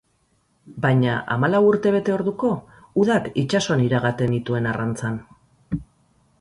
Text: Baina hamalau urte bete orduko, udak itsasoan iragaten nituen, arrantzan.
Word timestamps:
Baina 0.85 1.17
hamalau 1.35 1.59
urte 1.67 1.91
bete 1.97 2.15
orduko, 2.15 2.51
udak 3.03 3.29
itsasoan 3.45 3.87
iragaten 3.91 4.35
nituen, 4.39 4.73
arrantzan. 4.75 5.25